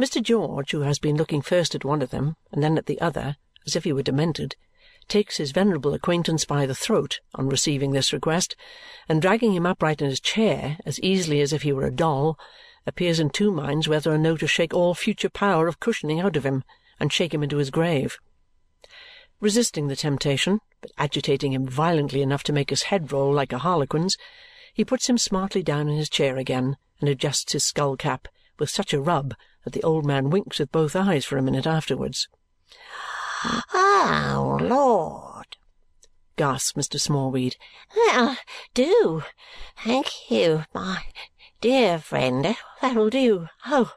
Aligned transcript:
Mr. 0.00 0.22
George, 0.22 0.70
who 0.70 0.80
has 0.80 0.98
been 0.98 1.16
looking 1.16 1.42
first 1.42 1.74
at 1.74 1.84
one 1.84 2.00
of 2.00 2.10
them 2.10 2.34
and 2.50 2.62
then 2.62 2.78
at 2.78 2.86
the 2.86 3.00
other, 3.00 3.36
as 3.66 3.76
if 3.76 3.84
he 3.84 3.92
were 3.92 4.02
demented, 4.02 4.56
takes 5.06 5.36
his 5.36 5.52
venerable 5.52 5.92
acquaintance 5.92 6.46
by 6.46 6.64
the 6.64 6.74
throat 6.74 7.20
on 7.34 7.48
receiving 7.48 7.92
this 7.92 8.12
request, 8.12 8.56
and 9.06 9.20
dragging 9.20 9.52
him 9.52 9.66
upright 9.66 10.00
in 10.00 10.08
his 10.08 10.20
chair 10.20 10.78
as 10.86 10.98
easily 11.00 11.40
as 11.42 11.52
if 11.52 11.62
he 11.62 11.72
were 11.72 11.86
a 11.86 11.94
doll, 11.94 12.38
appears 12.86 13.20
in 13.20 13.28
two 13.28 13.52
minds 13.52 13.86
whether 13.86 14.10
or 14.10 14.18
no 14.18 14.34
to 14.36 14.46
shake 14.46 14.72
all 14.72 14.94
future 14.94 15.28
power 15.28 15.68
of 15.68 15.78
cushioning 15.78 16.20
out 16.20 16.36
of 16.36 16.46
him 16.46 16.64
and 16.98 17.12
shake 17.12 17.34
him 17.34 17.42
into 17.42 17.58
his 17.58 17.70
grave. 17.70 18.18
Resisting 19.40 19.88
the 19.88 19.96
temptation, 19.96 20.60
but 20.80 20.92
agitating 20.96 21.52
him 21.52 21.66
violently 21.66 22.22
enough 22.22 22.42
to 22.44 22.52
make 22.52 22.70
his 22.70 22.84
head 22.84 23.12
roll 23.12 23.32
like 23.32 23.52
a 23.52 23.58
harlequin's, 23.58 24.16
he 24.72 24.86
puts 24.86 25.08
him 25.08 25.18
smartly 25.18 25.62
down 25.62 25.88
in 25.88 25.98
his 25.98 26.08
chair 26.08 26.38
again 26.38 26.78
and 27.00 27.10
adjusts 27.10 27.52
his 27.52 27.64
skull-cap 27.64 28.26
with 28.58 28.70
such 28.70 28.94
a 28.94 29.00
rub 29.00 29.34
that 29.64 29.72
the 29.72 29.82
old 29.82 30.04
man 30.04 30.30
winks 30.30 30.58
with 30.58 30.72
both 30.72 30.96
eyes 30.96 31.24
for 31.24 31.36
a 31.36 31.42
minute 31.42 31.66
afterwards. 31.66 32.28
"Oh, 33.72 34.58
Lord!" 34.60 35.56
gasps 36.36 36.72
Mr. 36.72 37.00
Smallweed. 37.00 37.56
"That'll 37.94 38.36
do. 38.74 39.22
Thank 39.78 40.30
you, 40.30 40.64
my 40.72 41.04
dear 41.60 41.98
friend. 41.98 42.56
That'll 42.80 43.10
do. 43.10 43.48
Oh, 43.66 43.92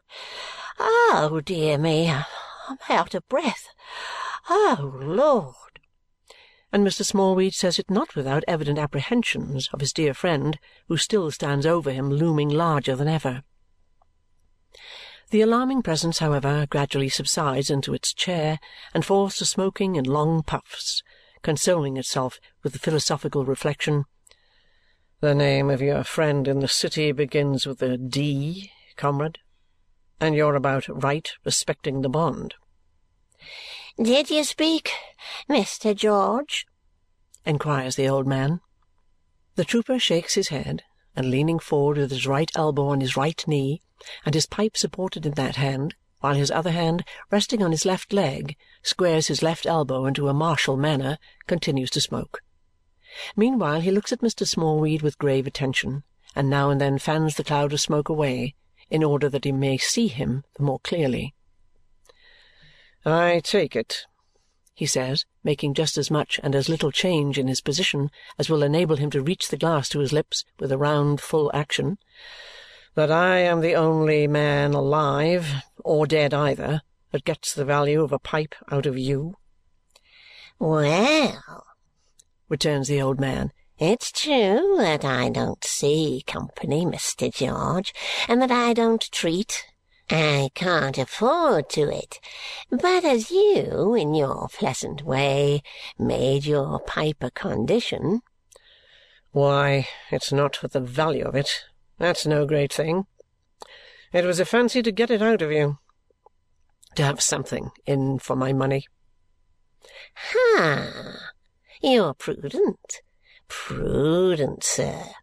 oh, 0.80 1.41
dear 1.44 1.77
me, 1.77 2.10
I'm 2.10 2.77
out 2.90 3.13
of 3.13 3.27
breath. 3.27 3.68
Oh, 4.50 4.91
Lord!" 4.94 5.80
And 6.72 6.86
Mr. 6.86 7.05
Smallweed 7.05 7.54
says 7.54 7.80
it 7.80 7.90
not 7.90 8.16
without 8.16 8.44
evident 8.48 8.77
apprehensions 8.77 9.70
of 9.72 9.80
his 9.80 9.94
dear 9.94 10.13
friend, 10.13 10.60
who 10.88 10.98
still 10.98 11.32
stands 11.32 11.66
over 11.66 11.91
him 11.91 12.10
looming 12.12 12.50
larger 12.50 12.96
than 12.96 13.08
ever. 13.08 13.44
The 15.32 15.42
alarming 15.42 15.82
presence, 15.82 16.20
however, 16.20 16.68
gradually 16.70 17.10
subsides 17.10 17.70
into 17.70 17.94
its 17.94 18.14
chair 18.14 18.60
and 18.94 19.04
falls 19.04 19.38
to 19.38 19.46
smoking 19.46 19.96
in 19.96 20.05
long 20.05 20.44
puffs, 20.44 21.02
consoling 21.41 21.98
itself 21.98 22.40
with 22.63 22.74
the 22.74 22.80
philosophical 22.80 23.44
reflection, 23.44 24.05
"The 25.22 25.34
name 25.34 25.70
of 25.70 25.82
your 25.82 26.04
friend 26.04 26.48
in 26.48 26.60
the 26.60 26.68
city 26.68 27.12
begins 27.12 27.66
with 27.66 27.82
a 27.82 27.98
D, 27.98 28.72
comrade, 28.98 29.40
and 30.20 30.36
you're 30.36 30.55
about 30.55 30.88
right 30.88 31.32
respecting 31.44 32.02
the 32.02 32.10
bond." 32.10 32.54
"Did 33.98 34.30
you 34.30 34.44
speak, 34.44 34.92
Mr. 35.49 35.96
George?" 35.96 36.68
inquires 37.46 37.96
the 37.96 38.08
old 38.08 38.27
man. 38.27 38.62
The 39.55 39.66
trooper 39.66 39.99
shakes 39.99 40.36
his 40.36 40.49
head, 40.49 40.84
and 41.16 41.32
leaning 41.32 41.60
forward 41.60 41.98
with 41.98 42.12
his 42.12 42.27
right 42.27 42.52
elbow 42.55 42.88
on 42.88 43.02
his 43.02 43.16
right 43.16 43.44
knee 43.48 43.82
and 44.26 44.35
his 44.35 44.46
pipe 44.46 44.76
supported 44.76 45.26
in 45.26 45.34
that 45.34 45.55
hand, 45.55 45.96
while 46.20 46.35
his 46.35 46.52
other 46.52 46.71
hand, 46.71 47.04
resting 47.32 47.62
on 47.62 47.71
his 47.71 47.85
left 47.85 48.12
leg, 48.12 48.55
squares 48.84 49.27
his 49.27 49.43
left 49.43 49.66
elbow 49.66 50.05
into 50.05 50.27
a 50.27 50.34
martial 50.34 50.77
manner, 50.77 51.18
continues 51.48 51.90
to 51.90 52.02
smoke. 52.02 52.41
Meanwhile 53.36 53.82
he 53.82 53.91
looks 53.91 54.12
at 54.12 54.21
Mr. 54.21 54.48
Smallweed 54.48 55.02
with 55.02 55.18
grave 55.18 55.48
attention 55.48 56.04
and 56.36 56.49
now 56.49 56.70
and 56.70 56.82
then 56.82 56.99
fans 56.99 57.36
the 57.36 57.43
cloud 57.43 57.71
of 57.71 57.80
smoke 57.80 58.10
away 58.10 58.55
in 58.90 59.04
order 59.04 59.30
that 59.30 59.46
he 59.46 59.52
may 59.52 59.77
see 59.77 60.08
him 60.08 60.43
the 60.58 60.63
more 60.63 60.80
clearly. 60.80 61.34
"I 63.05 63.40
take 63.43 63.76
it," 63.76 64.06
he 64.75 64.85
says, 64.85 65.23
making 65.41 65.73
just 65.73 65.97
as 65.97 66.12
much 66.12 66.38
and 66.44 66.53
as 66.53 66.68
little 66.68 66.91
change 66.91 67.40
in 67.40 67.47
his 67.47 67.62
position 67.62 68.12
as 68.38 68.50
will 68.50 68.62
enable 68.62 68.97
him 68.97 69.09
to 69.09 69.22
reach 69.22 69.47
the 69.47 69.57
glass 69.57 69.88
to 69.88 70.00
his 70.00 70.12
lips 70.12 70.44
with 70.59 70.69
a 70.69 70.78
round 70.78 71.22
full 71.22 71.50
action, 71.53 71.97
"that 72.94 73.09
I 73.09 73.38
am 73.38 73.62
the 73.62 73.73
only 73.73 74.28
man 74.28 74.73
alive, 74.73 75.63
or 75.78 76.06
dead 76.06 76.34
either, 76.34 76.81
that 77.12 77.23
gets 77.23 77.53
the 77.53 77.63
value 77.63 78.03
of 78.03 78.12
a 78.12 78.19
pipe 78.19 78.53
out 78.69 78.85
of 78.85 78.97
you?" 78.97 79.38
"Well," 80.59 81.66
returns 82.50 82.90
the 82.90 83.01
old 83.01 83.18
man, 83.18 83.53
"it's 83.80 84.12
true 84.12 84.75
that 84.78 85.06
I 85.06 85.30
don't 85.30 85.64
see 85.64 86.22
company, 86.28 86.85
Mr. 86.85 87.34
George, 87.34 87.94
and 88.28 88.41
that 88.41 88.52
I 88.52 88.74
don't 88.74 89.09
treat 89.09 89.64
I 90.10 90.52
can't 90.54 90.98
afford 91.00 91.70
to 91.72 91.90
it. 91.90 92.20
But 92.70 93.04
as 93.04 93.32
you, 93.32 93.96
in 93.96 94.14
your 94.14 94.48
pleasant 94.50 95.02
way, 95.02 95.64
made 95.98 96.46
your 96.46 96.80
pipe 96.80 97.24
a 97.24 97.32
condition 97.32 98.22
"Why, 99.32 99.88
it's 100.12 100.32
not 100.32 100.56
for 100.56 100.68
the 100.68 100.80
value 100.80 101.26
of 101.26 101.36
it. 101.36 101.66
That's 101.98 102.26
no 102.26 102.46
great 102.46 102.72
thing. 102.72 103.08
It 104.14 104.26
was 104.26 104.40
a 104.40 104.46
fancy 104.46 104.82
to 104.84 104.92
get 104.92 105.10
it 105.10 105.22
out 105.22 105.42
of 105.42 105.52
you. 105.52 105.80
To 106.96 107.04
have 107.04 107.22
something 107.22 107.72
in 107.86 108.20
for 108.20 108.36
my 108.36 108.54
money." 108.54 108.88
"Ha! 110.14 111.32
You're 111.82 112.14
prudent. 112.14 113.02
Prudent, 113.48 114.64
sir!" 114.64 115.16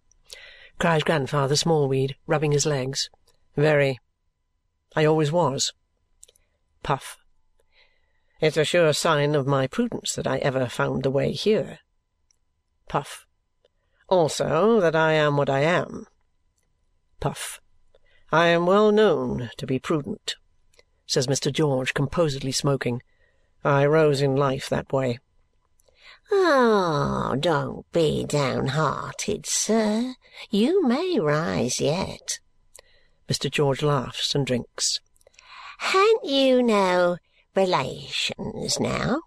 cries 0.78 1.04
Grandfather 1.04 1.56
Smallweed, 1.56 2.16
rubbing 2.26 2.53
his 2.53 2.66
legs. 2.66 3.09
"Very. 3.56 4.00
I 4.94 5.04
always 5.04 5.32
was." 5.32 5.72
Puff. 6.82 7.16
"It's 8.41 8.56
a 8.56 8.64
sure 8.64 8.92
sign 8.92 9.34
of 9.34 9.47
my 9.47 9.66
prudence 9.66 10.14
that 10.14 10.26
I 10.26 10.38
ever 10.38 10.69
found 10.69 11.03
the 11.03 11.10
way 11.10 11.32
here." 11.32 11.78
Puff. 12.88 13.26
"Also 14.08 14.80
that 14.80 14.94
I 14.94 15.12
am 15.12 15.36
what 15.36 15.48
I 15.48 15.60
am." 15.60 16.06
Puff. 17.20 17.60
"I 18.30 18.48
am 18.48 18.66
well 18.66 18.92
known 18.92 19.50
to 19.56 19.66
be 19.66 19.78
prudent," 19.78 20.36
says 21.06 21.26
Mr. 21.26 21.50
George, 21.50 21.94
composedly 21.94 22.53
smoking. 22.53 23.03
"I 23.64 23.86
rose 23.86 24.20
in 24.20 24.36
life 24.36 24.69
that 24.69 24.92
way." 24.92 25.20
"Oh, 26.30 27.36
don't 27.41 27.91
be 27.92 28.24
downhearted, 28.24 29.47
sir. 29.47 30.16
You 30.50 30.86
may 30.86 31.19
rise 31.19 31.80
yet. 31.80 32.41
Mr. 33.28 33.50
George 33.50 33.83
laughs 33.83 34.34
and 34.34 34.47
drinks. 34.47 34.99
"Han't 35.78 36.25
you 36.25 36.62
no 36.62 37.19
relations 37.55 38.81
now?" 38.81 39.22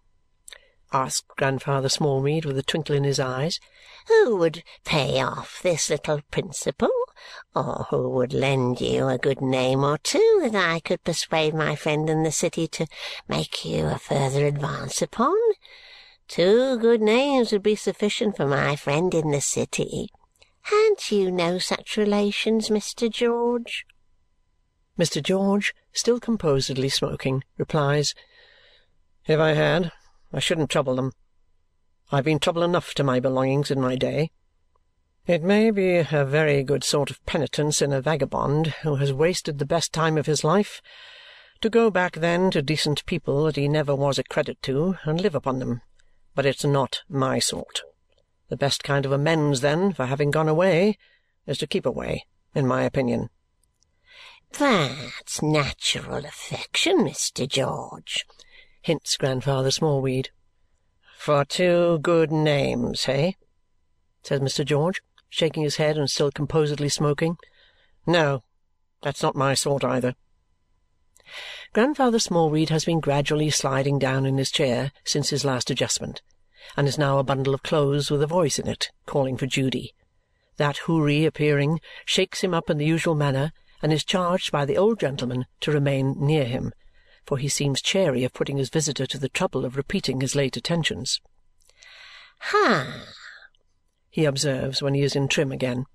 asked 0.92 1.28
Grandfather 1.38 1.90
Smallweed 1.90 2.46
with 2.46 2.58
a 2.58 2.64
twinkle 2.64 2.96
in 2.96 3.04
his 3.04 3.20
eyes. 3.20 3.60
"Who 4.08 4.36
would 4.36 4.64
pay 4.84 5.22
off 5.22 5.62
this 5.62 5.90
little 5.90 6.22
principal, 6.30 6.92
or 7.56 7.88
who 7.90 8.10
would 8.10 8.34
lend 8.34 8.82
you 8.82 9.08
a 9.08 9.18
good 9.18 9.42
name 9.42 9.84
or 9.84 9.98
two 9.98 10.40
that 10.44 10.56
I 10.56 10.80
could 10.80 11.04
persuade 11.04 11.54
my 11.54 11.76
friend 11.76 12.10
in 12.10 12.24
the 12.24 12.32
city 12.32 12.68
to 12.70 12.88
make 13.28 13.64
you 13.64 13.88
a 13.88 13.98
further 13.98 14.46
advance 14.46 15.02
upon? 15.02 15.38
Two 16.28 16.78
good 16.80 17.02
names 17.02 17.52
would 17.52 17.64
be 17.64 17.76
sufficient 17.76 18.36
for 18.36 18.46
my 18.46 18.76
friend 18.76 19.14
in 19.14 19.32
the 19.32 19.42
city. 19.42 20.10
Han't 20.66 21.12
you 21.12 21.30
no 21.30 21.60
such 21.60 21.96
relations, 21.96 22.70
Mr. 22.70 23.08
George?" 23.08 23.86
Mr. 24.98 25.22
George, 25.22 25.76
still 25.94 26.20
composedly 26.20 26.90
smoking, 26.90 27.44
replies, 27.58 28.16
"If 29.28 29.40
I 29.40 29.54
had, 29.54 29.92
I 30.34 30.40
shouldn't 30.40 30.72
trouble 30.72 30.96
them. 30.96 31.12
I've 32.12 32.26
been 32.26 32.40
trouble 32.40 32.64
enough 32.64 32.96
to 32.96 33.04
my 33.04 33.20
belongings 33.20 33.70
in 33.70 33.80
my 33.80 33.96
day. 33.96 34.32
It 35.28 35.44
may 35.44 35.70
be 35.70 35.98
a 35.98 36.26
very 36.26 36.64
good 36.64 36.84
sort 36.84 37.12
of 37.12 37.24
penitence 37.26 37.82
in 37.82 37.94
a 37.94 38.02
vagabond 38.02 38.68
who 38.82 38.96
has 38.96 39.14
wasted 39.14 39.60
the 39.60 39.66
best 39.66 39.94
time 39.94 40.18
of 40.18 40.26
his 40.26 40.44
life 40.44 40.82
to 41.62 41.70
go 41.70 41.92
back 41.92 42.14
then 42.16 42.50
to 42.52 42.62
decent 42.62 43.06
people 43.06 43.44
that 43.46 43.56
he 43.56 43.68
never 43.68 43.96
was 43.96 44.18
a 44.18 44.24
credit 44.24 44.62
to 44.64 44.98
and 45.04 45.22
live 45.22 45.36
upon 45.36 45.60
them, 45.60 45.82
but 46.34 46.46
it's 46.46 46.66
not 46.66 47.04
my 47.08 47.38
sort. 47.38 47.82
The 48.48 48.58
best 48.58 48.84
kind 48.84 49.08
of 49.08 49.12
amends, 49.12 49.62
then, 49.62 49.92
for 49.92 50.06
having 50.06 50.30
gone 50.30 50.48
away 50.48 51.00
is 51.48 51.58
to 51.58 51.68
keep 51.68 51.84
away, 51.84 52.28
in 52.54 52.68
my 52.68 52.84
opinion." 52.84 53.32
"That's 54.52 55.42
natural 55.42 56.24
affection, 56.26 57.00
Mr. 57.00 57.48
George," 57.48 58.24
hints 58.84 59.18
Grandfather 59.18 59.72
Smallweed. 59.72 60.30
"For 61.18 61.44
two 61.44 61.98
good 62.00 62.32
names, 62.32 63.06
hey?" 63.06 63.36
says 64.22 64.42
Mr. 64.42 64.64
George, 64.64 65.02
shaking 65.28 65.64
his 65.64 65.78
head 65.78 65.98
and 65.98 66.08
still 66.08 66.32
composedly 66.32 66.90
smoking. 66.90 67.38
"No, 68.06 68.44
that's 69.02 69.24
not 69.24 69.36
my 69.36 69.56
sort 69.56 69.84
either." 69.84 70.16
Grandfather 71.74 72.20
Smallweed 72.20 72.70
has 72.70 72.86
been 72.86 73.00
gradually 73.00 73.50
sliding 73.50 73.98
down 73.98 74.28
in 74.28 74.38
his 74.38 74.52
chair 74.52 74.92
since 75.04 75.32
his 75.32 75.44
last 75.44 75.72
adjustment 75.72 76.22
and 76.76 76.88
is 76.88 76.98
now 76.98 77.20
a 77.20 77.24
bundle 77.24 77.54
of 77.54 77.64
clothes 77.64 78.10
with 78.10 78.22
a 78.22 78.28
voice 78.28 78.60
in 78.60 78.68
it 78.68 78.92
calling 79.06 79.38
for 79.38 79.46
Judy. 79.46 79.94
That 80.58 80.78
houri 80.80 81.26
appearing, 81.26 81.80
shakes 82.06 82.42
him 82.42 82.54
up 82.54 82.70
in 82.70 82.78
the 82.78 82.86
usual 82.86 83.16
manner 83.16 83.52
and 83.82 83.92
is 83.92 84.04
charged 84.04 84.52
by 84.52 84.66
the 84.66 84.78
old 84.78 85.00
gentleman 85.00 85.46
to 85.62 85.72
remain 85.72 86.16
near 86.18 86.46
him, 86.46 86.74
for 87.26 87.38
he 87.38 87.50
seems 87.50 87.82
chary 87.82 88.24
of 88.24 88.34
putting 88.34 88.58
his 88.58 88.70
visitor 88.70 89.06
to 89.06 89.18
the 89.18 89.30
trouble 89.30 89.66
of 89.66 89.76
repeating 89.76 90.22
his 90.22 90.36
late 90.36 90.56
attentions. 90.56 91.20
"Ha!" 92.40 93.06
he 94.10 94.26
observes 94.26 94.82
when 94.82 94.94
he 94.94 95.02
is 95.02 95.16
in 95.16 95.28
trim 95.28 95.52
again. 95.52 95.86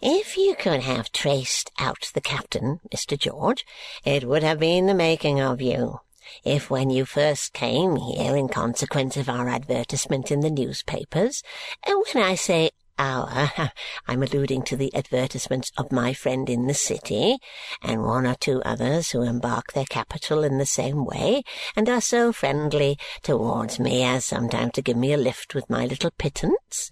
If 0.00 0.36
you 0.36 0.54
could 0.54 0.82
have 0.82 1.10
traced 1.12 1.70
out 1.78 2.10
the 2.14 2.20
captain, 2.20 2.80
Mr. 2.92 3.18
George, 3.18 3.64
it 4.04 4.24
would 4.24 4.42
have 4.42 4.60
been 4.60 4.86
the 4.86 4.94
making 4.94 5.40
of 5.40 5.60
you. 5.60 6.00
If 6.44 6.70
when 6.70 6.90
you 6.90 7.04
first 7.04 7.52
came 7.52 7.96
here 7.96 8.36
in 8.36 8.48
consequence 8.48 9.16
of 9.16 9.28
our 9.28 9.48
advertisement 9.48 10.30
in 10.30 10.40
the 10.40 10.50
newspapers, 10.50 11.42
oh, 11.86 12.04
when 12.12 12.22
I 12.22 12.34
say 12.34 12.70
our, 12.98 13.52
I'm 14.08 14.22
alluding 14.22 14.62
to 14.64 14.76
the 14.76 14.94
advertisements 14.94 15.70
of 15.76 15.92
my 15.92 16.12
friend 16.12 16.50
in 16.50 16.66
the 16.66 16.74
city, 16.74 17.38
and 17.82 18.02
one 18.02 18.26
or 18.26 18.34
two 18.34 18.62
others 18.62 19.10
who 19.10 19.22
embark 19.22 19.72
their 19.72 19.84
capital 19.84 20.42
in 20.42 20.58
the 20.58 20.66
same 20.66 21.04
way, 21.04 21.42
and 21.76 21.88
are 21.88 22.00
so 22.00 22.32
friendly 22.32 22.98
towards 23.22 23.78
me 23.78 24.02
as 24.02 24.24
sometimes 24.24 24.72
to 24.72 24.82
give 24.82 24.96
me 24.96 25.12
a 25.12 25.16
lift 25.16 25.54
with 25.54 25.70
my 25.70 25.86
little 25.86 26.10
pittance. 26.18 26.90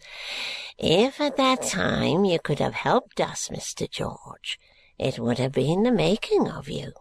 If 0.78 1.20
at 1.20 1.36
that 1.36 1.62
time 1.62 2.24
you 2.24 2.38
could 2.38 2.58
have 2.58 2.74
helped 2.74 3.20
us, 3.20 3.48
Mr. 3.48 3.90
George, 3.90 4.58
it 4.98 5.18
would 5.18 5.38
have 5.38 5.52
been 5.52 5.82
the 5.82 5.92
making 5.92 6.48
of 6.48 6.68
you. 6.68 6.92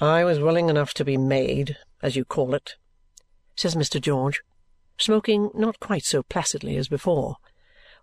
I 0.00 0.24
was 0.24 0.40
willing 0.40 0.68
enough 0.68 0.94
to 0.94 1.04
be 1.04 1.16
made, 1.16 1.76
as 2.02 2.16
you 2.16 2.24
call 2.24 2.54
it, 2.54 2.76
says 3.54 3.74
Mr. 3.74 4.00
George, 4.00 4.40
smoking 4.98 5.50
not 5.54 5.80
quite 5.80 6.04
so 6.04 6.22
placidly 6.22 6.76
as 6.76 6.88
before 6.88 7.36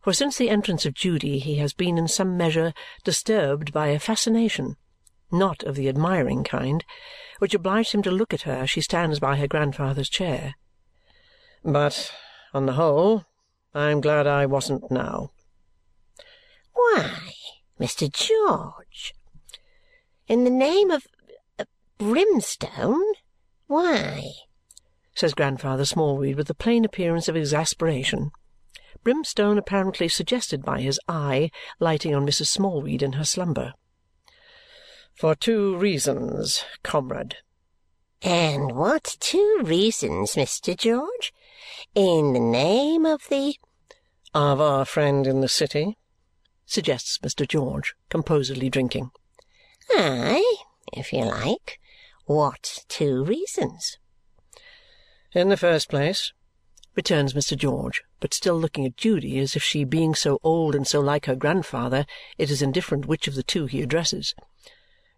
for 0.07 0.13
since 0.13 0.37
the 0.37 0.49
entrance 0.49 0.85
of 0.85 0.93
Judy 0.93 1.37
he 1.37 1.55
has 1.55 1.73
been 1.73 1.97
in 1.97 2.07
some 2.07 2.37
measure 2.37 2.73
disturbed 3.03 3.73
by 3.73 3.87
a 3.87 3.99
fascination, 3.99 4.77
not 5.31 5.63
of 5.63 5.75
the 5.75 5.89
admiring 5.89 6.45
kind, 6.45 6.85
which 7.39 7.53
obliged 7.53 7.93
him 7.93 8.01
to 8.03 8.11
look 8.11 8.33
at 8.33 8.43
her 8.43 8.53
as 8.53 8.69
she 8.69 8.79
stands 8.79 9.19
by 9.19 9.35
her 9.35 9.49
grandfather's 9.49 10.09
chair. 10.09 10.55
But 11.61 12.13
on 12.53 12.67
the 12.67 12.73
whole, 12.73 13.25
I 13.73 13.89
am 13.89 13.99
glad 13.99 14.27
I 14.27 14.45
wasn't 14.45 14.89
now. 14.89 15.31
Why, 16.71 17.33
Mr. 17.77 18.09
George, 18.09 19.13
in 20.27 20.45
the 20.45 20.49
name 20.49 20.89
of 20.89 21.05
Brimstone, 21.97 23.03
why? 23.67 24.31
says 25.15 25.33
Grandfather 25.33 25.85
Smallweed 25.85 26.35
with 26.35 26.49
a 26.49 26.53
plain 26.53 26.85
appearance 26.85 27.27
of 27.27 27.35
exasperation 27.35 28.31
brimstone 29.07 29.57
apparently 29.57 30.09
suggested 30.09 30.65
by 30.65 30.81
his 30.81 30.99
eye 31.07 31.49
lighting 31.79 32.13
on 32.13 32.25
Mrs. 32.25 32.47
Smallweed 32.47 33.01
in 33.01 33.13
her 33.13 33.23
slumber. 33.23 33.73
For 35.13 35.33
two 35.33 35.77
reasons, 35.77 36.65
comrade. 36.83 37.37
And 38.21 38.75
what 38.75 39.15
two 39.21 39.61
reasons, 39.63 40.35
Mr. 40.35 40.75
George? 40.75 41.31
In 41.95 42.33
the 42.33 42.39
name 42.41 43.05
of 43.05 43.21
the 43.29 43.55
of 44.33 44.59
our 44.59 44.83
friend 44.83 45.25
in 45.25 45.39
the 45.39 45.47
city, 45.47 45.97
suggests 46.65 47.17
Mr. 47.19 47.47
George, 47.47 47.95
composedly 48.09 48.69
drinking. 48.69 49.11
Aye, 49.91 50.57
if 50.91 51.13
you 51.13 51.23
like. 51.23 51.79
What 52.27 52.83
two 52.89 53.23
reasons? 53.23 53.97
In 55.31 55.47
the 55.47 55.55
first 55.55 55.87
place, 55.87 56.33
returns 56.93 57.33
Mr. 57.33 57.55
George, 57.55 58.03
but 58.19 58.33
still 58.33 58.59
looking 58.59 58.85
at 58.85 58.97
Judy 58.97 59.39
as 59.39 59.55
if 59.55 59.63
she 59.63 59.85
being 59.85 60.13
so 60.13 60.37
old 60.43 60.75
and 60.75 60.85
so 60.85 60.99
like 60.99 61.27
her 61.27 61.37
grandfather, 61.37 62.05
it 62.37 62.51
is 62.51 62.61
indifferent 62.61 63.05
which 63.05 63.29
of 63.29 63.35
the 63.35 63.43
two 63.43 63.65
he 63.65 63.81
addresses. 63.81 64.35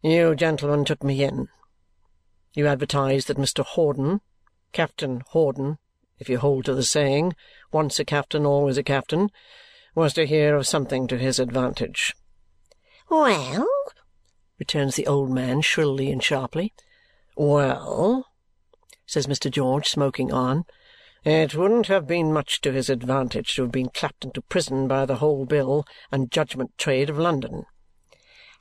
You 0.03 0.35
gentlemen 0.35 0.85
took 0.85 1.03
me 1.03 1.23
in. 1.23 1.47
You 2.53 2.67
advertised 2.67 3.27
that 3.27 3.37
Mr. 3.37 3.65
Hawdon, 3.65 4.21
Captain 4.71 5.23
Hawdon, 5.29 5.79
if 6.19 6.29
you 6.29 6.37
hold 6.37 6.65
to 6.65 6.75
the 6.75 6.83
saying, 6.83 7.33
once 7.71 7.99
a 7.99 8.05
captain, 8.05 8.45
always 8.45 8.77
a 8.77 8.83
captain, 8.83 9.31
was 9.95 10.13
to 10.13 10.27
hear 10.27 10.55
of 10.55 10.67
something 10.67 11.07
to 11.07 11.17
his 11.17 11.39
advantage. 11.39 12.13
Well? 13.09 13.67
returns 14.59 14.95
the 14.95 15.07
old 15.07 15.31
man 15.31 15.61
shrilly 15.61 16.11
and 16.11 16.23
sharply. 16.23 16.71
Well, 17.41 18.25
says 19.05 19.25
Mr. 19.25 19.49
George, 19.49 19.87
smoking 19.87 20.33
on, 20.33 20.65
it 21.23 21.55
wouldn't 21.55 21.87
have 21.87 22.05
been 22.05 22.33
much 22.33 22.59
to 22.59 22.73
his 22.73 22.89
advantage 22.89 23.55
to 23.55 23.61
have 23.61 23.71
been 23.71 23.87
clapped 23.87 24.25
into 24.25 24.41
prison 24.41 24.89
by 24.89 25.05
the 25.05 25.15
whole 25.15 25.45
bill 25.45 25.85
and 26.11 26.33
judgment 26.33 26.77
trade 26.77 27.09
of 27.09 27.17
London. 27.17 27.63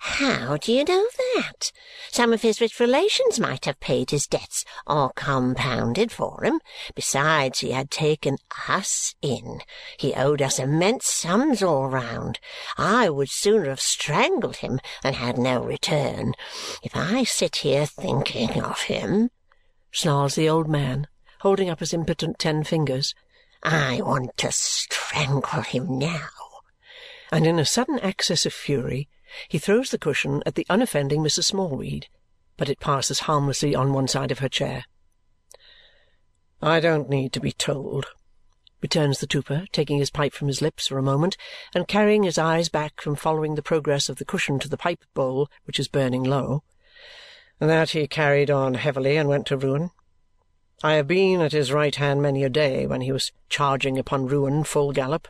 How 0.00 0.56
do 0.56 0.72
you 0.72 0.84
know 0.84 1.06
that? 1.34 1.72
Some 2.10 2.32
of 2.32 2.42
his 2.42 2.60
rich 2.60 2.78
relations 2.78 3.40
might 3.40 3.64
have 3.64 3.80
paid 3.80 4.10
his 4.10 4.28
debts 4.28 4.64
or 4.86 5.10
compounded 5.14 6.12
for 6.12 6.44
him. 6.44 6.60
Besides, 6.94 7.58
he 7.60 7.72
had 7.72 7.90
taken 7.90 8.38
us 8.68 9.16
in. 9.22 9.60
He 9.98 10.14
owed 10.14 10.40
us 10.40 10.60
immense 10.60 11.06
sums 11.06 11.62
all 11.62 11.88
round. 11.88 12.38
I 12.76 13.10
would 13.10 13.28
sooner 13.28 13.68
have 13.68 13.80
strangled 13.80 14.56
him 14.56 14.78
than 15.02 15.14
had 15.14 15.36
no 15.36 15.60
return. 15.62 16.34
If 16.82 16.94
I 16.94 17.24
sit 17.24 17.56
here 17.56 17.84
thinking 17.84 18.62
of 18.62 18.82
him, 18.82 19.30
snarls 19.90 20.36
the 20.36 20.48
old 20.48 20.68
man, 20.68 21.08
holding 21.40 21.68
up 21.68 21.80
his 21.80 21.92
impotent 21.92 22.38
ten 22.38 22.62
fingers. 22.62 23.14
I 23.64 24.00
want 24.02 24.36
to 24.38 24.52
strangle 24.52 25.62
him 25.62 25.98
now. 25.98 26.28
And 27.32 27.46
in 27.46 27.58
a 27.58 27.64
sudden 27.64 27.98
access 27.98 28.46
of 28.46 28.52
fury, 28.52 29.08
he 29.48 29.58
throws 29.58 29.90
the 29.90 29.98
cushion 29.98 30.42
at 30.46 30.54
the 30.54 30.66
unoffending 30.68 31.20
Mrs. 31.20 31.44
Smallweed, 31.44 32.08
but 32.56 32.68
it 32.68 32.80
passes 32.80 33.20
harmlessly 33.20 33.74
on 33.74 33.92
one 33.92 34.08
side 34.08 34.30
of 34.30 34.40
her 34.40 34.48
chair. 34.48 34.84
I 36.60 36.80
don't 36.80 37.08
need 37.08 37.32
to 37.34 37.40
be 37.40 37.52
told, 37.52 38.06
returns 38.80 39.20
the 39.20 39.26
trooper, 39.26 39.66
taking 39.72 39.98
his 39.98 40.10
pipe 40.10 40.32
from 40.32 40.48
his 40.48 40.60
lips 40.62 40.88
for 40.88 40.98
a 40.98 41.02
moment 41.02 41.36
and 41.74 41.86
carrying 41.86 42.24
his 42.24 42.38
eyes 42.38 42.68
back 42.68 43.00
from 43.00 43.16
following 43.16 43.54
the 43.54 43.62
progress 43.62 44.08
of 44.08 44.16
the 44.16 44.24
cushion 44.24 44.58
to 44.60 44.68
the 44.68 44.76
pipe 44.76 45.04
bowl, 45.14 45.48
which 45.64 45.78
is 45.78 45.88
burning 45.88 46.24
low, 46.24 46.62
that 47.58 47.90
he 47.90 48.06
carried 48.06 48.50
on 48.50 48.74
heavily 48.74 49.16
and 49.16 49.28
went 49.28 49.46
to 49.46 49.56
ruin. 49.56 49.90
I 50.82 50.94
have 50.94 51.08
been 51.08 51.40
at 51.40 51.52
his 51.52 51.72
right 51.72 51.94
hand 51.94 52.22
many 52.22 52.44
a 52.44 52.48
day 52.48 52.86
when 52.86 53.00
he 53.00 53.10
was 53.10 53.32
charging 53.48 53.98
upon 53.98 54.26
ruin 54.26 54.62
full 54.62 54.92
gallop. 54.92 55.26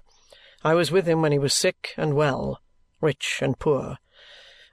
I 0.63 0.75
was 0.75 0.91
with 0.91 1.07
him 1.07 1.23
when 1.23 1.33
he 1.33 1.39
was 1.39 1.55
sick 1.55 1.95
and 1.97 2.15
well, 2.15 2.61
rich 3.01 3.41
and 3.43 3.59
poor. 3.59 3.99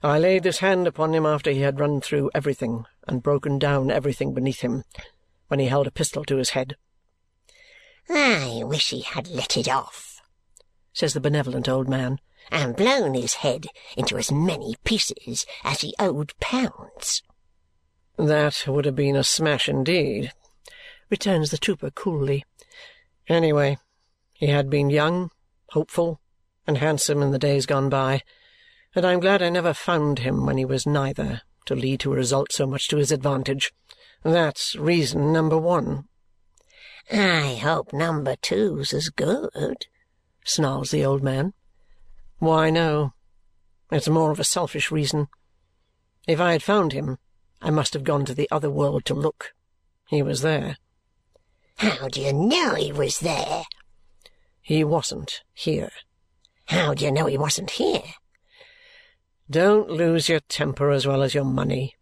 I 0.04 0.20
laid 0.20 0.44
this 0.44 0.60
hand 0.60 0.88
upon 0.88 1.14
him 1.14 1.26
after 1.26 1.52
he 1.52 1.62
had 1.62 1.80
run 1.80 2.02
through 2.02 2.32
everything 2.36 2.86
and 3.08 3.24
broken 3.24 3.58
down 3.58 3.90
everything 3.90 4.34
beneath 4.34 4.62
him, 4.62 4.84
when 5.48 5.60
he 5.60 5.68
held 5.68 5.88
a 5.88 5.92
pistol 5.92 6.24
to 6.26 6.38
his 6.38 6.52
head. 6.52 6.76
I 8.10 8.62
wish 8.64 8.90
he 8.90 9.02
had 9.02 9.28
let 9.28 9.58
it 9.58 9.68
off, 9.68 10.22
says 10.94 11.14
the 11.14 11.20
benevolent 11.20 11.68
old 11.68 11.90
man, 11.90 12.20
and 12.52 12.76
blown 12.76 13.16
his 13.16 13.36
head 13.36 13.68
into 13.98 14.18
as 14.18 14.32
many 14.32 14.76
pieces 14.84 15.46
as 15.64 15.82
he 15.82 15.96
owed 15.98 16.34
pounds. 16.40 17.24
That 18.18 18.66
would 18.68 18.86
have 18.86 18.96
been 18.96 19.16
a 19.16 19.24
smash 19.24 19.68
indeed, 19.68 20.32
returns 21.10 21.50
the 21.50 21.58
trooper 21.58 21.90
coolly. 21.90 22.46
Anyway, 23.28 23.78
he 24.34 24.48
had 24.48 24.70
been 24.70 24.90
young, 24.90 25.32
hopeful, 25.70 26.22
and 26.68 26.78
handsome 26.78 27.22
in 27.22 27.32
the 27.32 27.40
days 27.40 27.66
gone 27.66 27.90
by, 27.90 28.22
and 28.96 29.06
I 29.06 29.14
am 29.14 29.20
glad 29.20 29.42
I 29.42 29.50
never 29.50 29.74
found 29.74 30.20
him 30.20 30.46
when 30.46 30.58
he 30.58 30.66
was 30.66 30.86
neither, 30.86 31.42
to 31.66 31.76
lead 31.76 32.00
to 32.02 32.14
a 32.14 32.16
result 32.16 32.52
so 32.52 32.66
much 32.66 32.88
to 32.90 32.98
his 32.98 33.12
advantage. 33.12 33.74
That's 34.24 34.76
reason 34.76 35.32
number 35.32 35.58
one. 35.58 36.06
I 37.12 37.56
hope 37.62 37.94
number 37.94 38.36
two's 38.36 38.94
as 38.94 39.10
good, 39.10 39.86
snarls 40.44 40.92
the 40.92 41.06
old 41.06 41.22
man. 41.22 41.54
Why, 42.40 42.70
no. 42.70 43.14
It's 43.92 44.10
more 44.10 44.32
of 44.32 44.40
a 44.40 44.44
selfish 44.44 44.92
reason. 44.92 45.28
If 46.28 46.40
I 46.40 46.54
had 46.54 46.64
found 46.64 46.94
him, 46.94 47.18
I 47.62 47.70
must 47.70 47.94
have 47.94 48.04
gone 48.04 48.26
to 48.26 48.34
the 48.34 48.50
other 48.52 48.70
world 48.70 49.06
to 49.06 49.14
look. 49.14 49.54
He 50.08 50.24
was 50.24 50.42
there. 50.42 50.78
How 51.78 52.08
do 52.08 52.22
you 52.22 52.34
know 52.34 52.76
he 52.76 52.92
was 52.92 53.20
there? 53.20 53.64
He 54.62 54.84
wasn't 54.84 55.42
here. 55.54 55.92
How 56.68 56.94
do 56.94 57.06
you 57.06 57.12
know 57.12 57.26
he 57.26 57.38
wasn't 57.38 57.72
here? 57.72 58.04
Don't 59.50 59.90
lose 59.90 60.28
your 60.28 60.40
temper 60.40 60.92
as 60.92 61.06
well 61.06 61.22
as 61.22 61.34
your 61.34 61.46
money, 61.46 61.96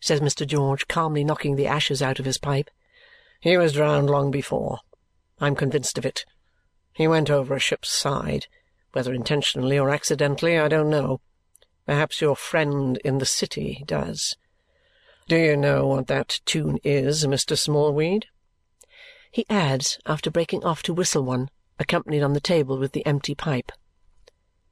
says 0.00 0.20
Mr. 0.20 0.46
George, 0.46 0.88
calmly 0.88 1.24
knocking 1.24 1.56
the 1.56 1.66
ashes 1.66 2.02
out 2.02 2.18
of 2.18 2.24
his 2.24 2.38
pipe. 2.38 2.70
He 3.40 3.56
was 3.56 3.74
drowned 3.74 4.10
long 4.10 4.30
before. 4.30 4.80
I'm 5.40 5.54
convinced 5.54 5.96
of 5.98 6.04
it. 6.04 6.24
He 6.92 7.06
went 7.06 7.30
over 7.30 7.54
a 7.54 7.60
ship's 7.60 7.90
side. 7.90 8.46
Whether 8.92 9.14
intentionally 9.14 9.78
or 9.78 9.90
accidentally, 9.90 10.58
I 10.58 10.66
don't 10.66 10.90
know. 10.90 11.20
Perhaps 11.86 12.20
your 12.20 12.34
friend 12.34 12.98
in 13.04 13.18
the 13.18 13.26
city 13.26 13.84
does. 13.86 14.36
Do 15.28 15.36
you 15.36 15.56
know 15.56 15.86
what 15.86 16.08
that 16.08 16.40
tune 16.44 16.78
is, 16.82 17.24
Mr. 17.24 17.56
Smallweed? 17.56 18.26
he 19.30 19.46
adds 19.48 19.98
after 20.06 20.30
breaking 20.30 20.64
off 20.64 20.82
to 20.82 20.92
whistle 20.92 21.22
one, 21.22 21.48
accompanied 21.78 22.22
on 22.22 22.32
the 22.32 22.40
table 22.40 22.76
with 22.76 22.92
the 22.92 23.06
empty 23.06 23.34
pipe. 23.34 23.70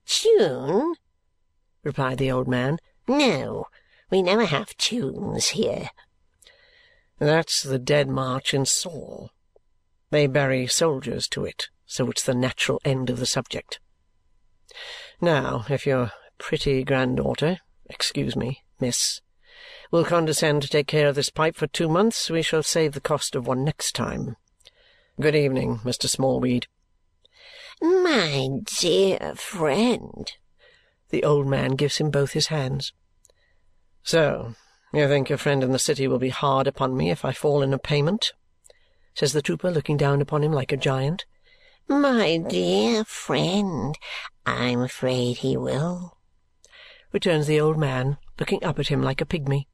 Tune? 0.09 0.95
replied 1.85 2.19
the 2.19 2.33
old 2.33 2.49
man. 2.49 2.79
No, 3.07 3.67
we 4.11 4.23
never 4.23 4.47
have 4.47 4.77
tunes 4.77 5.51
here. 5.51 5.91
That's 7.19 7.63
the 7.63 7.79
Dead 7.79 8.09
March 8.09 8.53
in 8.53 8.67
Saul. 8.67 9.31
They 10.11 10.27
bury 10.27 10.67
soldiers 10.67 11.29
to 11.29 11.45
it, 11.45 11.69
so 11.87 12.11
it's 12.11 12.25
the 12.25 12.35
natural 12.35 12.81
end 12.85 13.11
of 13.11 13.19
the 13.19 13.27
subject. 13.27 13.79
Now, 15.21 15.65
if 15.69 15.87
your 15.87 16.13
pretty 16.39 16.83
granddaughter 16.83 17.59
excuse 17.89 18.37
me, 18.37 18.63
miss 18.81 19.21
will 19.91 20.05
condescend 20.05 20.63
to 20.63 20.69
take 20.69 20.87
care 20.87 21.09
of 21.09 21.15
this 21.15 21.31
pipe 21.31 21.57
for 21.57 21.67
two 21.67 21.89
months, 21.89 22.31
we 22.31 22.43
shall 22.43 22.63
save 22.63 22.93
the 22.93 23.01
cost 23.01 23.35
of 23.35 23.47
one 23.47 23.65
next 23.65 23.95
time. 23.95 24.37
Good 25.21 25.35
evening, 25.35 25.79
Mr. 25.79 26.09
Smallweed. 26.09 26.67
My 27.81 28.49
dear 28.65 29.35
friend. 29.37 30.33
The 31.11 31.25
old 31.25 31.47
man 31.47 31.73
gives 31.73 31.99
him 31.99 32.11
both 32.11 32.33
his 32.33 32.49
hands. 32.49 32.93
So, 34.03 34.55
you 34.93 35.07
think 35.07 35.29
your 35.29 35.39
friend 35.39 35.63
in 35.63 35.73
the 35.73 35.79
city 35.79 36.09
will 36.09 36.19
be 36.19 36.31
hard 36.31 36.67
upon 36.67 36.97
me 36.97 37.11
if 37.11 37.25
I 37.25 37.33
fall 37.33 37.63
in 37.63 37.73
a 37.73 37.79
payment? 37.79 38.33
says 39.15 39.33
the 39.33 39.43
trooper, 39.43 39.71
looking 39.71 39.97
down 39.97 40.21
upon 40.21 40.43
him 40.43 40.53
like 40.53 40.73
a 40.73 40.77
giant. 40.77 41.25
My 41.89 42.39
dear 42.39 43.05
friend, 43.05 43.97
I'm 44.47 44.81
afraid 44.81 45.39
he 45.39 45.57
will, 45.57 46.19
returns 47.13 47.47
the 47.47 47.61
old 47.61 47.79
man, 47.79 48.19
looking 48.39 48.63
up 48.63 48.79
at 48.79 48.89
him 48.89 49.03
like 49.03 49.21
a 49.21 49.25
pygmy. 49.25 49.67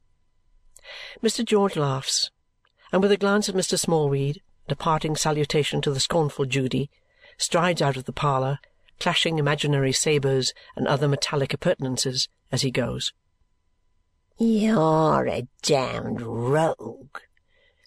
Mr. 1.23 1.45
George 1.45 1.75
laughs, 1.75 2.31
and 2.91 3.01
with 3.01 3.11
a 3.11 3.17
glance 3.17 3.49
at 3.49 3.55
Mr. 3.55 3.77
Smallweed 3.77 4.41
and 4.65 4.71
a 4.71 4.75
parting 4.75 5.15
salutation 5.15 5.81
to 5.81 5.91
the 5.91 5.99
scornful 5.99 6.45
Judy, 6.45 6.89
strides 7.37 7.81
out 7.81 7.97
of 7.97 8.05
the 8.05 8.13
parlour, 8.13 8.59
clashing 8.99 9.39
imaginary 9.39 9.91
sabres 9.91 10.53
and 10.75 10.87
other 10.87 11.07
metallic 11.07 11.53
appurtenances 11.53 12.27
as 12.51 12.61
he 12.61 12.71
goes. 12.71 13.13
You're 14.37 15.27
a 15.27 15.47
damned 15.61 16.21
rogue, 16.21 17.17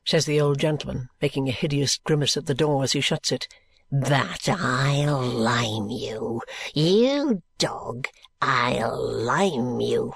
says 0.05 0.25
the 0.25 0.41
old 0.41 0.59
gentleman, 0.59 1.09
making 1.21 1.49
a 1.49 1.53
hideous 1.53 1.99
grimace 1.99 2.37
at 2.37 2.47
the 2.47 2.55
door 2.55 2.83
as 2.85 2.93
he 2.93 3.01
shuts 3.01 3.33
it. 3.33 3.49
But 3.91 4.49
I'll 4.49 5.23
lime 5.23 5.89
you. 5.91 6.43
You 6.75 7.43
dog, 7.59 8.09
I'll 8.41 9.25
lime 9.25 9.81
you. 9.81 10.15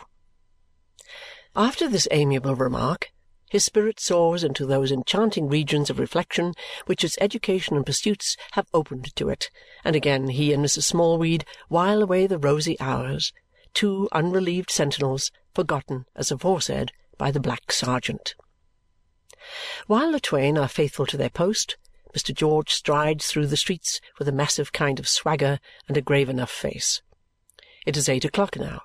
After 1.54 1.88
this 1.88 2.08
amiable 2.10 2.54
remark, 2.54 3.10
his 3.52 3.66
spirit 3.66 4.00
soars 4.00 4.42
into 4.42 4.64
those 4.64 4.90
enchanting 4.90 5.46
regions 5.46 5.90
of 5.90 5.98
reflection 5.98 6.54
which 6.86 7.04
its 7.04 7.18
education 7.20 7.76
and 7.76 7.84
pursuits 7.84 8.34
have 8.52 8.66
opened 8.72 9.14
to 9.14 9.28
it, 9.28 9.50
and 9.84 9.94
again 9.94 10.28
he 10.28 10.54
and 10.54 10.64
Mrs. 10.64 10.84
Smallweed 10.84 11.44
while 11.68 12.00
away 12.00 12.26
the 12.26 12.38
rosy 12.38 12.80
hours, 12.80 13.30
two 13.74 14.08
unrelieved 14.10 14.70
sentinels, 14.70 15.30
forgotten, 15.54 16.06
as 16.16 16.32
aforesaid, 16.32 16.92
by 17.18 17.30
the 17.30 17.40
black 17.40 17.70
sergeant. 17.70 18.34
While 19.86 20.12
the 20.12 20.20
twain 20.20 20.56
are 20.56 20.66
faithful 20.66 21.04
to 21.04 21.18
their 21.18 21.28
post, 21.28 21.76
Mr. 22.16 22.34
George 22.34 22.70
strides 22.70 23.26
through 23.26 23.48
the 23.48 23.58
streets 23.58 24.00
with 24.18 24.28
a 24.28 24.32
massive 24.32 24.72
kind 24.72 24.98
of 24.98 25.06
swagger 25.06 25.60
and 25.88 25.98
a 25.98 26.00
grave 26.00 26.30
enough 26.30 26.50
face. 26.50 27.02
It 27.84 27.98
is 27.98 28.08
eight 28.08 28.24
o'clock 28.24 28.56
now, 28.56 28.84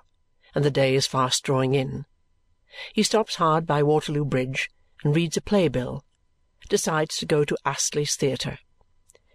and 0.54 0.62
the 0.62 0.70
day 0.70 0.94
is 0.94 1.06
fast 1.06 1.42
drawing 1.42 1.72
in 1.72 2.04
he 2.92 3.02
stops 3.02 3.36
hard 3.36 3.66
by 3.66 3.82
Waterloo 3.82 4.24
Bridge 4.24 4.70
and 5.02 5.14
reads 5.14 5.36
a 5.36 5.40
playbill, 5.40 6.04
decides 6.68 7.16
to 7.16 7.26
go 7.26 7.44
to 7.44 7.56
Astley's 7.64 8.16
Theatre. 8.16 8.58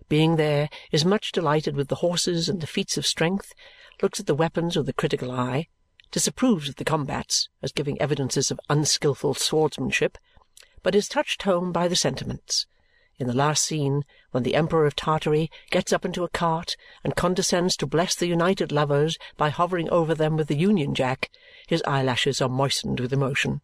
Being 0.09 0.35
there, 0.35 0.69
is 0.91 1.05
much 1.05 1.31
delighted 1.31 1.75
with 1.75 1.87
the 1.87 1.95
horses 1.95 2.47
and 2.47 2.61
the 2.61 2.67
feats 2.67 2.97
of 2.97 3.05
strength, 3.05 3.53
looks 4.01 4.19
at 4.19 4.27
the 4.27 4.35
weapons 4.35 4.75
with 4.77 4.87
a 4.89 4.93
critical 4.93 5.31
eye, 5.31 5.67
disapproves 6.11 6.69
of 6.69 6.75
the 6.75 6.85
combats 6.85 7.49
as 7.61 7.71
giving 7.71 7.99
evidences 8.01 8.51
of 8.51 8.59
unskilful 8.69 9.33
swordsmanship, 9.33 10.17
but 10.83 10.93
is 10.93 11.07
touched 11.07 11.43
home 11.43 11.71
by 11.71 11.87
the 11.87 11.95
sentiments. 11.95 12.67
In 13.19 13.27
the 13.27 13.33
last 13.33 13.63
scene, 13.63 14.03
when 14.31 14.41
the 14.41 14.55
Emperor 14.55 14.87
of 14.87 14.95
Tartary 14.95 15.51
gets 15.69 15.93
up 15.93 16.03
into 16.03 16.23
a 16.23 16.29
cart 16.29 16.75
and 17.03 17.15
condescends 17.15 17.77
to 17.77 17.85
bless 17.85 18.15
the 18.15 18.25
united 18.25 18.71
lovers 18.71 19.17
by 19.37 19.49
hovering 19.49 19.87
over 19.91 20.15
them 20.15 20.35
with 20.35 20.47
the 20.47 20.57
Union 20.57 20.95
Jack, 20.95 21.29
his 21.67 21.83
eyelashes 21.85 22.41
are 22.41 22.49
moistened 22.49 22.99
with 22.99 23.13
emotion. 23.13 23.61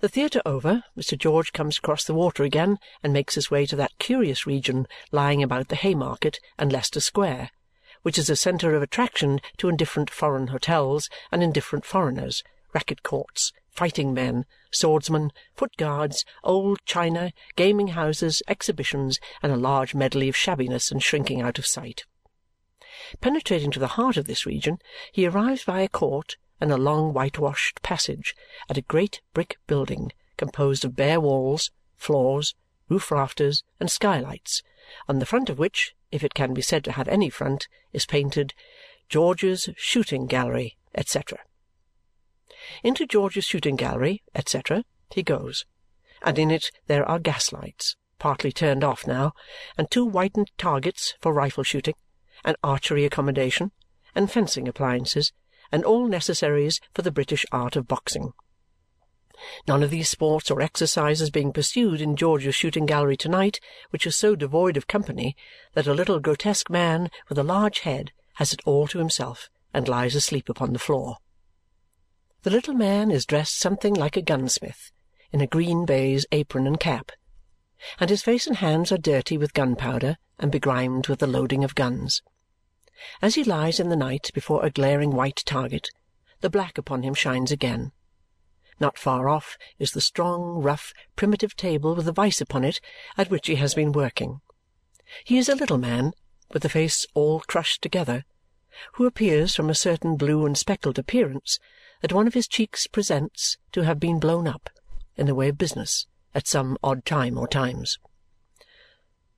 The 0.00 0.08
theatre 0.08 0.42
over, 0.44 0.84
Mr. 0.96 1.16
George 1.16 1.52
comes 1.52 1.78
across 1.78 2.04
the 2.04 2.14
water 2.14 2.44
again 2.44 2.78
and 3.02 3.12
makes 3.12 3.36
his 3.36 3.50
way 3.50 3.64
to 3.66 3.76
that 3.76 3.98
curious 3.98 4.46
region 4.46 4.86
lying 5.10 5.42
about 5.42 5.68
the 5.68 5.76
Haymarket 5.76 6.40
and 6.58 6.70
Leicester 6.70 7.00
Square, 7.00 7.50
which 8.02 8.18
is 8.18 8.28
a 8.28 8.36
centre 8.36 8.74
of 8.74 8.82
attraction 8.82 9.40
to 9.56 9.70
indifferent 9.70 10.10
foreign 10.10 10.48
hotels 10.48 11.08
and 11.32 11.42
indifferent 11.42 11.86
foreigners, 11.86 12.44
racket 12.74 13.02
courts, 13.02 13.52
fighting 13.74 14.14
men, 14.14 14.44
swordsmen, 14.70 15.32
foot 15.54 15.76
guards, 15.76 16.24
old 16.42 16.78
china, 16.86 17.32
gaming 17.56 17.88
houses, 17.88 18.42
exhibitions, 18.48 19.18
and 19.42 19.52
a 19.52 19.56
large 19.56 19.94
medley 19.94 20.28
of 20.28 20.36
shabbiness 20.36 20.90
and 20.90 21.02
shrinking 21.02 21.42
out 21.42 21.58
of 21.58 21.66
sight. 21.66 22.04
Penetrating 23.20 23.70
to 23.72 23.80
the 23.80 23.88
heart 23.98 24.16
of 24.16 24.26
this 24.26 24.46
region, 24.46 24.78
he 25.12 25.26
arrives 25.26 25.64
by 25.64 25.80
a 25.80 25.88
court 25.88 26.36
and 26.60 26.70
a 26.70 26.76
long 26.76 27.12
whitewashed 27.12 27.82
passage 27.82 28.34
at 28.70 28.78
a 28.78 28.82
great 28.82 29.20
brick 29.32 29.58
building 29.66 30.12
composed 30.36 30.84
of 30.84 30.96
bare 30.96 31.20
walls, 31.20 31.70
floors, 31.96 32.54
roof 32.88 33.10
rafters, 33.10 33.62
and 33.80 33.90
skylights, 33.90 34.62
on 35.08 35.18
the 35.18 35.26
front 35.26 35.50
of 35.50 35.58
which, 35.58 35.94
if 36.12 36.22
it 36.22 36.34
can 36.34 36.54
be 36.54 36.62
said 36.62 36.84
to 36.84 36.92
have 36.92 37.08
any 37.08 37.28
front, 37.30 37.68
is 37.92 38.06
painted 38.06 38.54
George's 39.08 39.68
Shooting 39.76 40.26
Gallery, 40.26 40.76
etc. 40.94 41.38
Into 42.82 43.06
George's 43.06 43.44
Shooting 43.44 43.76
Gallery, 43.76 44.22
etc., 44.34 44.84
he 45.10 45.22
goes, 45.22 45.64
and 46.22 46.38
in 46.38 46.50
it 46.50 46.70
there 46.86 47.08
are 47.08 47.18
gaslights, 47.18 47.96
partly 48.18 48.52
turned 48.52 48.82
off 48.82 49.06
now, 49.06 49.32
and 49.76 49.90
two 49.90 50.08
whitened 50.08 50.50
targets 50.56 51.14
for 51.20 51.32
rifle 51.32 51.64
shooting, 51.64 51.94
and 52.44 52.56
archery 52.62 53.04
accommodation, 53.04 53.72
and 54.14 54.30
fencing 54.30 54.66
appliances, 54.66 55.32
and 55.70 55.84
all 55.84 56.06
necessaries 56.06 56.80
for 56.94 57.02
the 57.02 57.12
British 57.12 57.44
art 57.52 57.76
of 57.76 57.88
boxing. 57.88 58.32
None 59.66 59.82
of 59.82 59.90
these 59.90 60.08
sports 60.08 60.50
or 60.50 60.62
exercises 60.62 61.30
being 61.30 61.52
pursued 61.52 62.00
in 62.00 62.16
George's 62.16 62.54
shooting 62.54 62.86
gallery 62.86 63.16
to-night, 63.16 63.60
which 63.90 64.06
is 64.06 64.16
so 64.16 64.36
devoid 64.36 64.76
of 64.76 64.86
company 64.86 65.36
that 65.74 65.86
a 65.86 65.94
little 65.94 66.20
grotesque 66.20 66.70
man 66.70 67.10
with 67.28 67.38
a 67.38 67.42
large 67.42 67.80
head 67.80 68.12
has 68.34 68.52
it 68.52 68.60
all 68.64 68.86
to 68.86 68.98
himself 68.98 69.50
and 69.72 69.88
lies 69.88 70.14
asleep 70.14 70.48
upon 70.48 70.72
the 70.72 70.78
floor. 70.78 71.16
The 72.44 72.50
little 72.50 72.74
man 72.74 73.10
is 73.10 73.24
dressed 73.24 73.56
something 73.56 73.94
like 73.94 74.18
a 74.18 74.22
gunsmith, 74.22 74.92
in 75.32 75.40
a 75.40 75.46
green 75.46 75.86
baize 75.86 76.26
apron 76.30 76.66
and 76.66 76.78
cap, 76.78 77.10
and 77.98 78.10
his 78.10 78.22
face 78.22 78.46
and 78.46 78.56
hands 78.56 78.92
are 78.92 78.98
dirty 78.98 79.38
with 79.38 79.54
gunpowder 79.54 80.18
and 80.38 80.52
begrimed 80.52 81.08
with 81.08 81.20
the 81.20 81.26
loading 81.26 81.64
of 81.64 81.74
guns. 81.74 82.20
As 83.22 83.36
he 83.36 83.44
lies 83.44 83.80
in 83.80 83.88
the 83.88 83.96
night 83.96 84.30
before 84.34 84.62
a 84.62 84.68
glaring 84.68 85.12
white 85.12 85.42
target, 85.46 85.88
the 86.42 86.50
black 86.50 86.76
upon 86.76 87.02
him 87.02 87.14
shines 87.14 87.50
again. 87.50 87.92
Not 88.78 88.98
far 88.98 89.30
off 89.30 89.56
is 89.78 89.92
the 89.92 90.02
strong, 90.02 90.60
rough, 90.60 90.92
primitive 91.16 91.56
table 91.56 91.94
with 91.94 92.06
a 92.08 92.12
vice 92.12 92.42
upon 92.42 92.62
it 92.62 92.78
at 93.16 93.30
which 93.30 93.46
he 93.46 93.54
has 93.54 93.72
been 93.72 93.90
working. 93.90 94.42
He 95.24 95.38
is 95.38 95.48
a 95.48 95.56
little 95.56 95.78
man, 95.78 96.12
with 96.52 96.62
a 96.66 96.68
face 96.68 97.06
all 97.14 97.40
crushed 97.40 97.80
together, 97.80 98.26
who 98.96 99.06
appears 99.06 99.56
from 99.56 99.70
a 99.70 99.74
certain 99.74 100.16
blue 100.16 100.44
and 100.44 100.58
speckled 100.58 100.98
appearance 100.98 101.58
that 102.00 102.12
one 102.12 102.26
of 102.26 102.34
his 102.34 102.48
cheeks 102.48 102.86
presents 102.86 103.56
to 103.72 103.82
have 103.82 104.00
been 104.00 104.18
blown 104.18 104.46
up, 104.46 104.70
in 105.16 105.26
the 105.26 105.34
way 105.34 105.48
of 105.48 105.58
business, 105.58 106.06
at 106.34 106.46
some 106.46 106.76
odd 106.82 107.04
time 107.04 107.38
or 107.38 107.46
times. 107.46 107.98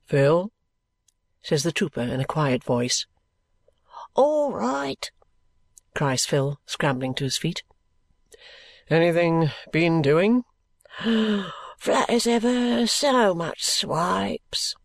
"Phil," 0.05 0.51
says 1.41 1.63
the 1.63 1.71
trooper 1.71 2.01
in 2.01 2.19
a 2.19 2.25
quiet 2.25 2.63
voice. 2.63 3.05
All 4.15 4.51
right, 4.51 5.11
cries 5.93 6.25
Phil, 6.25 6.59
scrambling 6.65 7.13
to 7.15 7.23
his 7.23 7.37
feet. 7.37 7.63
Anything 8.89 9.51
been 9.71 10.01
doing? 10.01 10.43
Flat 11.77 12.09
as 12.09 12.25
ever, 12.25 12.87
so 12.87 13.35
much 13.35 13.63
swipes, 13.63 14.75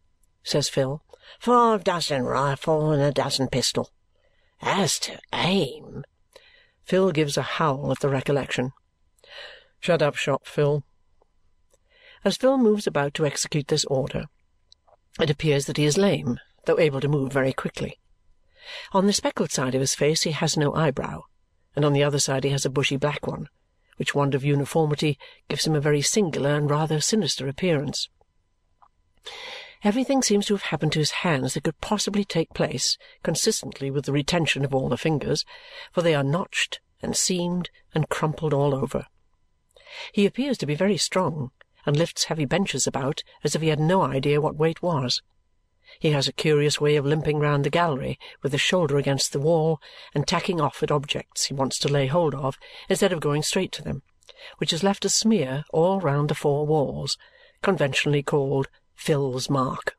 says 0.43 0.69
Phil. 0.69 1.03
Five 1.39 1.85
dozen 1.85 2.25
rifle 2.25 2.93
and 2.93 3.03
a 3.03 3.13
dozen 3.13 3.49
pistol. 3.49 3.91
As 4.61 4.99
to 5.01 5.19
aim, 5.33 6.05
Phil 6.85 7.13
gives 7.13 7.37
a 7.37 7.43
howl 7.43 7.93
at 7.93 8.01
the 8.01 8.09
recollection. 8.09 8.73
Shut 9.81 10.03
up 10.03 10.17
shop, 10.17 10.47
Phil. 10.47 10.85
As 12.25 12.37
Phil 12.37 12.59
moves 12.59 12.87
about 12.87 13.15
to 13.15 13.27
execute 13.27 13.69
this 13.69 13.85
order, 13.87 14.27
it 15.21 15.31
appears 15.31 15.67
that 15.67 15.77
he 15.77 15.85
is 15.85 15.99
lame, 15.99 16.39
though 16.67 16.79
able 16.79 17.01
to 17.01 17.09
move 17.09 17.33
very 17.33 17.53
quickly. 17.53 17.99
On 18.93 19.07
the 19.07 19.13
speckled 19.13 19.51
side 19.51 19.75
of 19.75 19.81
his 19.81 19.95
face 19.95 20.23
he 20.23 20.31
has 20.31 20.57
no 20.57 20.75
eyebrow, 20.75 21.23
and 21.75 21.85
on 21.85 21.93
the 21.93 22.05
other 22.05 22.19
side 22.19 22.45
he 22.45 22.51
has 22.51 22.65
a 22.65 22.71
bushy 22.71 22.97
black 22.97 23.27
one, 23.27 23.49
which 23.97 24.15
want 24.15 24.35
of 24.35 24.45
uniformity 24.45 25.19
gives 25.49 25.67
him 25.67 25.75
a 25.75 25.81
very 25.81 26.03
singular 26.03 26.55
and 26.55 26.71
rather 26.71 27.01
sinister 27.01 27.49
appearance. 27.49 28.09
Everything 29.85 30.23
seems 30.23 30.47
to 30.47 30.55
have 30.55 30.63
happened 30.63 30.93
to 30.93 31.01
his 31.01 31.11
hands 31.11 31.55
that 31.55 31.65
could 31.65 31.81
possibly 31.81 32.25
take 32.25 32.55
place, 32.55 32.97
consistently 33.25 33.91
with 33.91 34.05
the 34.05 34.13
retention 34.13 34.65
of 34.65 34.73
all 34.73 34.89
the 34.89 34.97
fingers, 34.97 35.45
for 35.91 36.03
they 36.03 36.15
are 36.15 36.23
notched 36.23 36.81
and 37.03 37.17
seamed 37.17 37.69
and 37.93 38.09
crumpled 38.09 38.55
all 38.55 38.75
over. 38.75 39.07
He 40.13 40.25
appears 40.25 40.57
to 40.59 40.67
be 40.67 40.77
very 40.77 40.97
strong 40.97 41.51
and 41.85 41.97
lifts 41.97 42.25
heavy 42.25 42.45
benches 42.45 42.87
about 42.87 43.25
as 43.43 43.57
if 43.57 43.63
he 43.63 43.69
had 43.69 43.81
no 43.81 44.03
idea 44.03 44.41
what 44.41 44.57
weight 44.57 44.83
was 44.83 45.21
He 45.99 46.13
has 46.13 46.29
a 46.29 46.33
curious 46.33 46.81
way 46.81 46.95
of 46.95 47.05
limping 47.05 47.41
round 47.41 47.65
the 47.65 47.71
gallery 47.71 48.19
with 48.41 48.53
his 48.53 48.61
shoulder 48.61 48.99
against 48.99 49.33
the 49.33 49.41
wall 49.41 49.81
and 50.15 50.27
tacking 50.27 50.61
off 50.61 50.83
at 50.83 50.93
objects 50.93 51.47
he 51.47 51.55
wants 51.55 51.79
to 51.81 51.93
lay 51.93 52.07
hold 52.07 52.37
of 52.37 52.57
instead 52.89 53.13
of 53.13 53.21
going 53.21 53.43
straight 53.43 53.73
to 53.73 53.83
them, 53.83 54.03
which 54.59 54.71
has 54.71 54.85
left 54.85 55.05
a 55.05 55.09
smear 55.09 55.65
all 55.73 56.01
round 56.01 56.31
the 56.31 56.37
four 56.37 56.67
walls, 56.67 57.19
conventionally 57.63 58.23
called 58.23 58.69
Phil's 59.03 59.51
mark. 59.51 59.97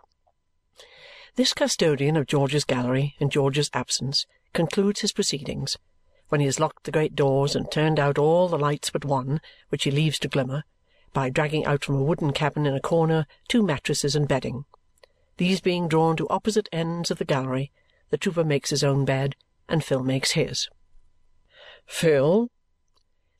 This 1.36 1.54
custodian 1.54 2.16
of 2.16 2.26
George's 2.26 2.64
gallery 2.64 3.16
in 3.20 3.30
George's 3.30 3.70
absence 3.74 4.26
concludes 4.54 5.02
his 5.02 5.12
proceedings, 5.12 5.76
when 6.30 6.40
he 6.40 6.46
has 6.46 6.58
locked 6.58 6.86
the 6.86 6.92
great 6.92 7.14
doors 7.14 7.54
and 7.54 7.70
turned 7.70 8.00
out 8.00 8.18
all 8.18 8.48
the 8.48 8.58
lights 8.58 8.90
but 8.90 9.04
one, 9.04 9.42
which 9.68 9.84
he 9.84 9.92
leaves 9.92 10.18
to 10.20 10.30
glimmer, 10.30 10.64
by 11.12 11.30
dragging 11.30 11.66
out 11.66 11.84
from 11.84 11.96
a 11.96 12.02
wooden 12.02 12.32
cabin 12.32 12.66
in 12.66 12.76
a 12.76 12.80
corner 12.80 13.28
two 13.50 13.62
mattresses 13.62 14.16
and 14.16 14.30
bedding. 14.30 14.64
These 15.36 15.60
being 15.60 15.90
drawn 15.90 16.16
to 16.16 16.30
opposite 16.30 16.70
ends 16.72 17.12
of 17.12 17.18
the 17.18 17.26
gallery, 17.26 17.74
the 18.10 18.18
trooper 18.18 18.46
makes 18.46 18.70
his 18.70 18.86
own 18.86 19.04
bed, 19.04 19.36
and 19.68 19.84
Phil 19.84 20.02
makes 20.02 20.32
his. 20.32 20.70
"Phil," 21.86 22.48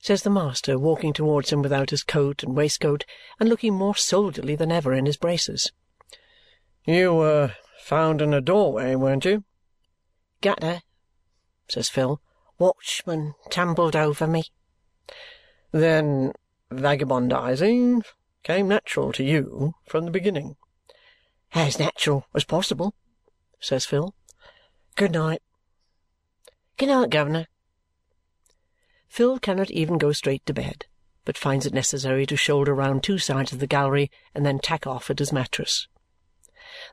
says 0.04 0.24
the 0.24 0.30
master, 0.30 0.78
walking 0.78 1.14
towards 1.14 1.50
him 1.50 1.62
without 1.62 1.90
his 1.90 2.04
coat 2.04 2.44
and 2.44 2.58
waistcoat 2.58 3.06
and 3.40 3.48
looking 3.48 3.74
more 3.74 3.96
soldierly 3.96 4.54
than 4.54 4.70
ever 4.70 4.94
in 4.94 5.06
his 5.06 5.16
braces. 5.16 5.72
"You 6.84 7.14
were 7.14 7.56
found 7.80 8.22
in 8.22 8.34
a 8.34 8.42
doorway, 8.42 8.96
weren't 8.96 9.24
you?" 9.24 9.46
"Gutter," 10.42 10.82
says 11.70 11.88
Phil. 11.88 12.20
"Watchman 12.60 13.36
tumbled 13.50 13.96
over 13.96 14.28
me." 14.28 14.44
"Then 15.72 16.34
vagabondizing 16.70 18.04
came 18.44 18.68
natural 18.68 19.14
to 19.14 19.24
you 19.24 19.76
from 19.88 20.04
the 20.04 20.12
beginning?" 20.12 20.58
"As 21.54 21.80
natural 21.80 22.26
as 22.36 22.44
possible," 22.44 22.94
says 23.62 23.86
Phil. 23.86 24.14
"Good 24.96 25.14
night." 25.14 25.42
"Good 26.76 26.90
night, 26.90 27.10
guv'ner." 27.10 27.48
Phil 29.14 29.38
cannot 29.38 29.70
even 29.70 30.00
go 30.00 30.12
straight 30.12 30.44
to 30.48 30.56
bed, 30.56 30.88
but 31.24 31.38
finds 31.38 31.68
it 31.68 31.74
necessary 31.74 32.26
to 32.26 32.36
shoulder 32.36 32.74
round 32.74 33.04
two 33.04 33.20
sides 33.20 33.54
of 33.54 33.60
the 33.60 33.68
gallery 33.68 34.10
and 34.34 34.44
then 34.44 34.58
tack 34.58 34.88
off 34.88 35.12
at 35.12 35.20
his 35.20 35.32
mattress. 35.32 35.88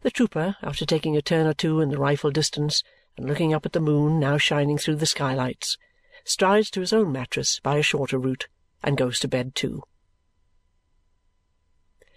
The 0.03 0.11
trooper, 0.11 0.57
after 0.61 0.85
taking 0.85 1.17
a 1.17 1.23
turn 1.23 1.47
or 1.47 1.55
two 1.55 1.81
in 1.81 1.89
the 1.89 1.97
rifle 1.97 2.31
distance 2.31 2.83
and 3.17 3.27
looking 3.27 3.55
up 3.55 3.65
at 3.65 3.73
the 3.73 3.81
moon 3.81 4.21
now 4.21 4.37
shining 4.37 4.77
through 4.77 4.97
the 4.97 5.07
skylights, 5.07 5.79
strides 6.23 6.71
to 6.73 6.81
his 6.81 6.93
own 6.93 7.11
mattress 7.11 7.59
by 7.59 7.79
a 7.79 7.83
shorter 7.83 8.19
route 8.19 8.49
and 8.85 8.99
goes 8.99 9.19
to 9.21 9.27
bed 9.27 9.55
too. 9.55 9.83